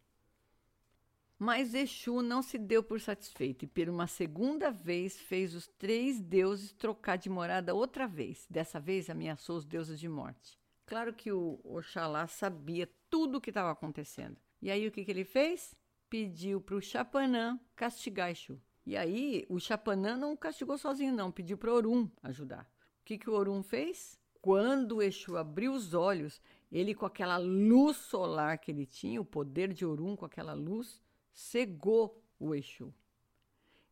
Mas 1.38 1.74
Exu 1.74 2.22
não 2.22 2.40
se 2.40 2.56
deu 2.56 2.82
por 2.82 2.98
satisfeito 2.98 3.66
e, 3.66 3.68
por 3.68 3.86
uma 3.90 4.06
segunda 4.06 4.70
vez, 4.70 5.20
fez 5.20 5.54
os 5.54 5.66
três 5.66 6.18
deuses 6.18 6.72
trocar 6.72 7.16
de 7.16 7.28
morada 7.28 7.74
outra 7.74 8.06
vez. 8.06 8.46
Dessa 8.48 8.80
vez, 8.80 9.10
ameaçou 9.10 9.58
os 9.58 9.66
deuses 9.66 10.00
de 10.00 10.08
morte. 10.08 10.58
Claro 10.86 11.12
que 11.12 11.30
o 11.30 11.60
Oxalá 11.62 12.26
sabia 12.26 12.88
tudo 13.10 13.36
o 13.36 13.40
que 13.40 13.50
estava 13.50 13.70
acontecendo. 13.70 14.38
E 14.64 14.70
aí, 14.70 14.88
o 14.88 14.90
que, 14.90 15.04
que 15.04 15.10
ele 15.10 15.26
fez? 15.26 15.76
Pediu 16.08 16.58
para 16.58 16.74
o 16.74 16.80
Chapanã 16.80 17.60
castigar 17.76 18.30
Exu. 18.30 18.58
E 18.86 18.96
aí, 18.96 19.44
o 19.50 19.60
Chapanã 19.60 20.16
não 20.16 20.34
castigou 20.34 20.78
sozinho, 20.78 21.12
não, 21.12 21.30
pediu 21.30 21.58
para 21.58 21.70
Orum 21.70 22.08
ajudar. 22.22 22.62
O 23.02 23.04
que, 23.04 23.18
que 23.18 23.28
o 23.28 23.34
Orum 23.34 23.62
fez? 23.62 24.18
Quando 24.40 24.96
o 24.96 25.02
Exu 25.02 25.36
abriu 25.36 25.74
os 25.74 25.92
olhos, 25.92 26.40
ele, 26.72 26.94
com 26.94 27.04
aquela 27.04 27.36
luz 27.36 27.98
solar 27.98 28.56
que 28.56 28.70
ele 28.70 28.86
tinha, 28.86 29.20
o 29.20 29.24
poder 29.24 29.70
de 29.70 29.84
Orum 29.84 30.16
com 30.16 30.24
aquela 30.24 30.54
luz, 30.54 30.98
cegou 31.30 32.24
o 32.40 32.54
Exu. 32.54 32.90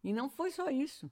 E 0.03 0.11
não 0.11 0.31
foi 0.31 0.51
só 0.51 0.71
isso. 0.71 1.11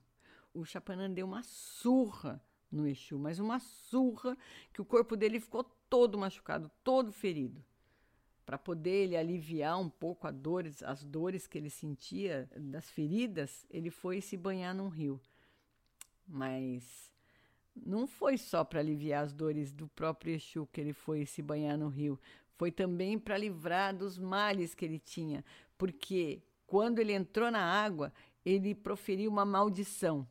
O 0.55 0.65
Chapanã 0.65 1.07
deu 1.07 1.27
uma 1.27 1.43
surra 1.43 2.43
no 2.71 2.87
Exu, 2.87 3.19
mas 3.19 3.37
uma 3.37 3.59
surra 3.59 4.35
que 4.73 4.81
o 4.81 4.85
corpo 4.85 5.15
dele 5.15 5.39
ficou 5.39 5.63
todo 5.87 6.17
machucado, 6.17 6.71
todo 6.83 7.11
ferido. 7.11 7.63
Para 8.51 8.57
poder 8.57 9.03
ele 9.03 9.15
aliviar 9.15 9.79
um 9.79 9.87
pouco 9.87 10.27
a 10.27 10.29
dores, 10.29 10.83
as 10.83 11.05
dores 11.05 11.47
que 11.47 11.57
ele 11.57 11.69
sentia 11.69 12.49
das 12.53 12.91
feridas, 12.91 13.65
ele 13.69 13.89
foi 13.89 14.19
se 14.19 14.35
banhar 14.35 14.75
num 14.75 14.89
rio. 14.89 15.21
Mas 16.27 17.09
não 17.73 18.05
foi 18.05 18.37
só 18.37 18.65
para 18.65 18.81
aliviar 18.81 19.23
as 19.23 19.31
dores 19.31 19.71
do 19.71 19.87
próprio 19.87 20.35
Exu 20.35 20.67
que 20.69 20.81
ele 20.81 20.91
foi 20.91 21.25
se 21.25 21.41
banhar 21.41 21.77
no 21.77 21.87
rio, 21.87 22.19
foi 22.57 22.73
também 22.73 23.17
para 23.17 23.37
livrar 23.37 23.95
dos 23.95 24.19
males 24.19 24.75
que 24.75 24.83
ele 24.83 24.99
tinha, 24.99 25.45
porque 25.77 26.43
quando 26.67 26.99
ele 26.99 27.13
entrou 27.13 27.49
na 27.49 27.63
água, 27.63 28.11
ele 28.43 28.75
proferiu 28.75 29.31
uma 29.31 29.45
maldição. 29.45 30.27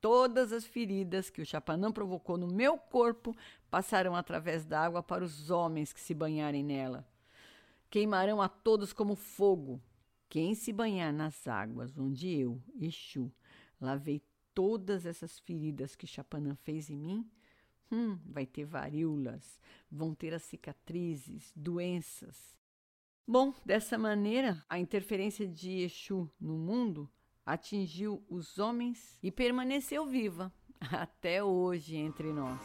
Todas 0.00 0.54
as 0.54 0.64
feridas 0.64 1.28
que 1.28 1.42
o 1.42 1.46
Chapanã 1.46 1.92
provocou 1.92 2.38
no 2.38 2.46
meu 2.46 2.78
corpo 2.78 3.36
passaram 3.70 4.16
através 4.16 4.64
da 4.64 4.80
água 4.80 5.02
para 5.02 5.22
os 5.22 5.50
homens 5.50 5.92
que 5.92 6.00
se 6.00 6.14
banharem 6.14 6.64
nela. 6.64 7.06
Queimarão 7.90 8.40
a 8.42 8.48
todos 8.48 8.92
como 8.92 9.14
fogo. 9.14 9.80
Quem 10.28 10.54
se 10.54 10.72
banhar 10.72 11.12
nas 11.12 11.46
águas 11.46 11.96
onde 11.96 12.28
eu, 12.28 12.60
Exu, 12.80 13.32
lavei 13.80 14.22
todas 14.54 15.06
essas 15.06 15.38
feridas 15.38 15.94
que 15.94 16.06
Chapanã 16.06 16.54
fez 16.56 16.90
em 16.90 16.98
mim, 16.98 17.30
hum, 17.90 18.18
vai 18.24 18.44
ter 18.44 18.64
varíolas, 18.64 19.60
vão 19.90 20.14
ter 20.14 20.34
as 20.34 20.42
cicatrizes, 20.42 21.52
doenças, 21.54 22.56
Bom, 23.28 23.52
dessa 23.64 23.98
maneira, 23.98 24.64
a 24.68 24.78
interferência 24.78 25.48
de 25.48 25.80
Exu 25.80 26.30
no 26.40 26.56
mundo 26.56 27.10
atingiu 27.44 28.24
os 28.28 28.56
homens 28.56 29.18
e 29.20 29.32
permaneceu 29.32 30.06
viva 30.06 30.52
até 30.80 31.42
hoje 31.42 31.96
entre 31.96 32.32
nós. 32.32 32.60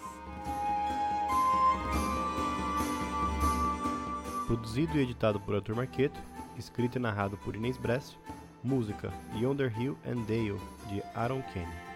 Produzido 4.51 4.97
e 4.97 5.01
editado 5.03 5.39
por 5.39 5.55
Arthur 5.55 5.77
Marqueto, 5.77 6.19
escrito 6.57 6.97
e 6.97 6.99
narrado 6.99 7.37
por 7.37 7.55
Inês 7.55 7.77
Brescio, 7.77 8.19
música 8.61 9.09
Yonder 9.39 9.71
Hill 9.79 9.97
and 10.05 10.23
Dale, 10.23 10.59
de 10.89 11.01
Aaron 11.15 11.41
Kenny. 11.53 11.90